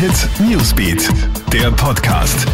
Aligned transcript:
Hit 0.00 0.30
Newsbeat, 0.48 1.10
der 1.52 1.70
Podcast. 1.72 2.46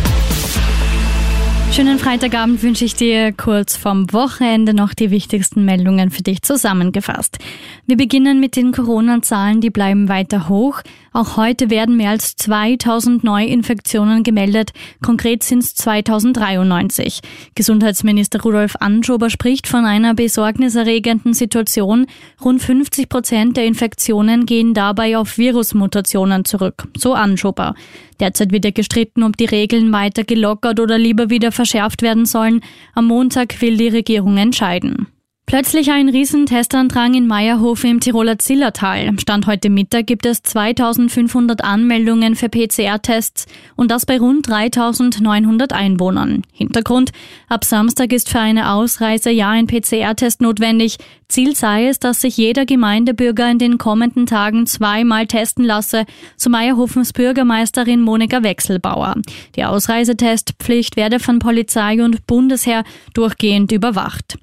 Schönen 1.70 2.00
Freitagabend 2.00 2.60
wünsche 2.64 2.84
ich 2.84 2.96
dir 2.96 3.30
kurz 3.30 3.76
vom 3.76 4.12
Wochenende 4.12 4.74
noch 4.74 4.94
die 4.94 5.12
wichtigsten 5.12 5.64
Meldungen 5.64 6.10
für 6.10 6.24
dich 6.24 6.42
zusammengefasst. 6.42 7.38
Wir 7.86 7.96
beginnen 7.96 8.40
mit 8.40 8.56
den 8.56 8.72
Corona-Zahlen, 8.72 9.60
die 9.60 9.70
bleiben 9.70 10.08
weiter 10.08 10.48
hoch. 10.48 10.82
Auch 11.16 11.38
heute 11.38 11.70
werden 11.70 11.96
mehr 11.96 12.10
als 12.10 12.36
2000 12.36 13.24
Neuinfektionen 13.24 14.22
gemeldet. 14.22 14.72
Konkret 15.02 15.42
sind 15.42 15.62
es 15.62 15.74
2093. 15.74 17.20
Gesundheitsminister 17.54 18.42
Rudolf 18.42 18.76
Anschober 18.80 19.30
spricht 19.30 19.66
von 19.66 19.86
einer 19.86 20.12
besorgniserregenden 20.12 21.32
Situation. 21.32 22.04
Rund 22.44 22.60
50 22.60 23.08
Prozent 23.08 23.56
der 23.56 23.64
Infektionen 23.64 24.44
gehen 24.44 24.74
dabei 24.74 25.16
auf 25.16 25.38
Virusmutationen 25.38 26.44
zurück. 26.44 26.86
So 26.98 27.14
Anschober. 27.14 27.74
Derzeit 28.20 28.52
wird 28.52 28.66
ja 28.66 28.70
gestritten, 28.70 29.22
ob 29.22 29.38
die 29.38 29.46
Regeln 29.46 29.92
weiter 29.92 30.22
gelockert 30.22 30.80
oder 30.80 30.98
lieber 30.98 31.30
wieder 31.30 31.50
verschärft 31.50 32.02
werden 32.02 32.26
sollen. 32.26 32.60
Am 32.94 33.06
Montag 33.06 33.62
will 33.62 33.78
die 33.78 33.88
Regierung 33.88 34.36
entscheiden. 34.36 35.06
Plötzlich 35.46 35.92
ein 35.92 36.08
Riesentestandrang 36.08 37.14
in 37.14 37.28
Meierhofe 37.28 37.86
im 37.86 38.00
Tiroler 38.00 38.36
Zillertal. 38.36 39.16
Stand 39.20 39.46
heute 39.46 39.70
Mittag 39.70 40.08
gibt 40.08 40.26
es 40.26 40.42
2500 40.42 41.62
Anmeldungen 41.62 42.34
für 42.34 42.48
PCR-Tests 42.48 43.46
und 43.76 43.92
das 43.92 44.06
bei 44.06 44.18
rund 44.18 44.48
3900 44.48 45.72
Einwohnern. 45.72 46.42
Hintergrund, 46.52 47.12
ab 47.48 47.64
Samstag 47.64 48.12
ist 48.12 48.28
für 48.28 48.40
eine 48.40 48.72
Ausreise 48.72 49.30
ja 49.30 49.50
ein 49.50 49.68
PCR-Test 49.68 50.40
notwendig. 50.40 50.96
Ziel 51.28 51.54
sei 51.54 51.86
es, 51.86 52.00
dass 52.00 52.22
sich 52.22 52.36
jeder 52.36 52.66
Gemeindebürger 52.66 53.48
in 53.48 53.60
den 53.60 53.78
kommenden 53.78 54.26
Tagen 54.26 54.66
zweimal 54.66 55.28
testen 55.28 55.64
lasse, 55.64 56.06
so 56.36 56.50
Meierhofens 56.50 57.12
Bürgermeisterin 57.12 58.00
Monika 58.00 58.42
Wechselbauer. 58.42 59.14
Die 59.54 59.64
Ausreisetestpflicht 59.64 60.96
werde 60.96 61.20
von 61.20 61.38
Polizei 61.38 62.02
und 62.02 62.26
Bundesheer 62.26 62.82
durchgehend 63.14 63.70
überwacht. 63.70 64.38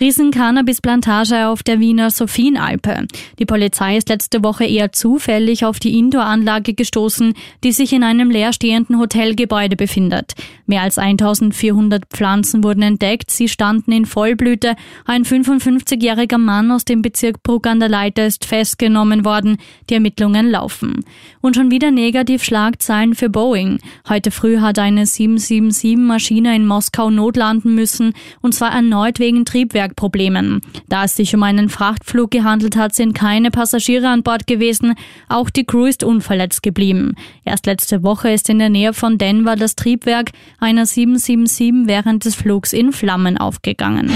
Riesen-Cannabis-Plantage 0.00 1.46
auf 1.46 1.62
der 1.62 1.78
Wiener 1.78 2.10
Sophienalpe. 2.10 3.06
Die 3.38 3.46
Polizei 3.46 3.96
ist 3.96 4.08
letzte 4.08 4.42
Woche 4.42 4.64
eher 4.64 4.90
zufällig 4.90 5.64
auf 5.64 5.78
die 5.78 5.96
Indoor-Anlage 5.98 6.74
gestoßen, 6.74 7.34
die 7.62 7.70
sich 7.70 7.92
in 7.92 8.02
einem 8.02 8.28
leerstehenden 8.28 8.98
Hotelgebäude 8.98 9.76
befindet. 9.76 10.32
Mehr 10.66 10.82
als 10.82 10.98
1400 10.98 12.06
Pflanzen 12.06 12.64
wurden 12.64 12.82
entdeckt, 12.82 13.30
sie 13.30 13.48
standen 13.48 13.92
in 13.92 14.04
Vollblüte. 14.04 14.74
Ein 15.04 15.24
55-jähriger 15.24 16.38
Mann 16.38 16.72
aus 16.72 16.84
dem 16.84 17.00
Bezirk 17.00 17.44
Bruck 17.44 17.66
an 17.68 17.78
der 17.78 17.88
Leiter 17.88 18.26
ist 18.26 18.46
festgenommen 18.46 19.24
worden. 19.24 19.58
Die 19.90 19.94
Ermittlungen 19.94 20.50
laufen. 20.50 21.04
Und 21.40 21.54
schon 21.54 21.70
wieder 21.70 21.92
negativ 21.92 22.42
Schlagzeilen 22.42 23.14
für 23.14 23.28
Boeing. 23.28 23.78
Heute 24.08 24.32
früh 24.32 24.58
hat 24.58 24.78
eine 24.78 25.04
777-Maschine 25.04 26.56
in 26.56 26.66
Moskau 26.66 27.10
notlanden 27.10 27.74
müssen, 27.74 28.12
und 28.40 28.54
zwar 28.54 28.72
erneut 28.72 29.20
wegen 29.20 29.44
Triebwerk 29.44 29.83
Triebwerkproblemen. 29.84 30.60
Da 30.88 31.04
es 31.04 31.16
sich 31.16 31.34
um 31.34 31.42
einen 31.42 31.68
Frachtflug 31.68 32.30
gehandelt 32.30 32.76
hat, 32.76 32.94
sind 32.94 33.14
keine 33.14 33.50
Passagiere 33.50 34.08
an 34.08 34.22
Bord 34.22 34.46
gewesen. 34.46 34.94
Auch 35.28 35.50
die 35.50 35.64
Crew 35.64 35.86
ist 35.86 36.04
unverletzt 36.04 36.62
geblieben. 36.62 37.14
Erst 37.44 37.66
letzte 37.66 38.02
Woche 38.02 38.30
ist 38.30 38.48
in 38.48 38.58
der 38.58 38.70
Nähe 38.70 38.92
von 38.92 39.18
Denver 39.18 39.56
das 39.56 39.76
Triebwerk 39.76 40.30
einer 40.58 40.86
777 40.86 41.86
während 41.86 42.24
des 42.24 42.34
Flugs 42.34 42.72
in 42.72 42.92
Flammen 42.92 43.36
aufgegangen. 43.38 44.10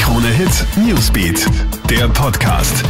Krone 0.00 0.28
Hit 0.28 0.66
Newsbeat, 0.76 1.46
der 1.90 2.08
Podcast. 2.08 2.84